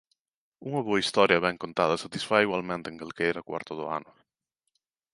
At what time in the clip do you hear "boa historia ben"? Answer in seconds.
0.87-1.57